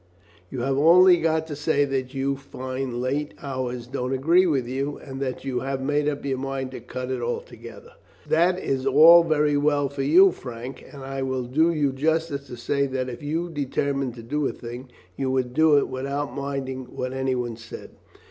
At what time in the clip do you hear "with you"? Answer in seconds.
4.47-4.97